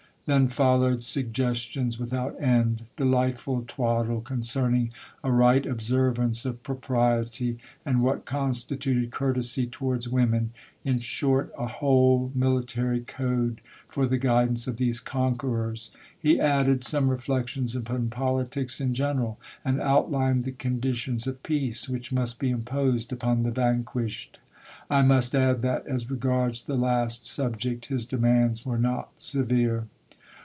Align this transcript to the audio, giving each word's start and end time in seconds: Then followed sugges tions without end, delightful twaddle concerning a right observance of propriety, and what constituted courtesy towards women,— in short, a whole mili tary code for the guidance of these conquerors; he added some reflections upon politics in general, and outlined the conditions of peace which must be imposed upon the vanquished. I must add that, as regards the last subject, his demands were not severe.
Then 0.27 0.47
followed 0.47 0.99
sugges 0.99 1.55
tions 1.69 1.99
without 1.99 2.41
end, 2.41 2.85
delightful 2.95 3.65
twaddle 3.67 4.21
concerning 4.21 4.91
a 5.25 5.31
right 5.31 5.65
observance 5.65 6.45
of 6.45 6.63
propriety, 6.63 7.57
and 7.85 8.01
what 8.01 8.23
constituted 8.23 9.11
courtesy 9.11 9.67
towards 9.67 10.07
women,— 10.07 10.53
in 10.85 10.99
short, 10.99 11.51
a 11.57 11.67
whole 11.67 12.31
mili 12.37 12.65
tary 12.65 13.01
code 13.01 13.59
for 13.89 14.05
the 14.05 14.17
guidance 14.19 14.67
of 14.67 14.77
these 14.77 15.01
conquerors; 15.01 15.91
he 16.17 16.39
added 16.39 16.81
some 16.81 17.11
reflections 17.11 17.75
upon 17.75 18.07
politics 18.09 18.79
in 18.79 18.93
general, 18.93 19.37
and 19.65 19.81
outlined 19.81 20.45
the 20.45 20.53
conditions 20.53 21.27
of 21.27 21.43
peace 21.43 21.89
which 21.89 22.13
must 22.13 22.39
be 22.39 22.51
imposed 22.51 23.11
upon 23.11 23.43
the 23.43 23.51
vanquished. 23.51 24.37
I 24.89 25.01
must 25.01 25.35
add 25.35 25.61
that, 25.63 25.85
as 25.87 26.09
regards 26.09 26.63
the 26.63 26.77
last 26.77 27.25
subject, 27.25 27.87
his 27.87 28.05
demands 28.05 28.65
were 28.65 28.79
not 28.79 29.19
severe. 29.19 29.87